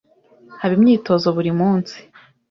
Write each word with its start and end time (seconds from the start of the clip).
Haba 0.61 0.73
imyitozo 0.77 1.27
buri 1.35 1.51
munsi? 1.59 1.95